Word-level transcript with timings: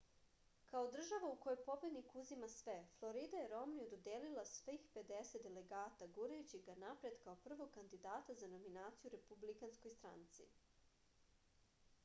kao 0.69 0.87
država 0.93 1.27
u 1.31 1.35
kojoj 1.41 1.57
pobednik 1.65 2.13
uzima 2.21 2.47
sve 2.53 2.73
florida 2.93 3.41
je 3.41 3.49
romniju 3.51 3.89
dodelila 3.91 4.45
svih 4.51 4.87
pedeset 4.95 5.43
delegata 5.49 6.07
gurajući 6.15 6.61
ga 6.69 6.75
napred 6.85 7.19
kao 7.25 7.35
prvog 7.45 7.71
kandidata 7.77 8.37
za 8.41 8.51
nominaciju 8.55 9.11
u 9.11 9.13
republikanskoj 9.17 9.93
stranci 9.99 10.49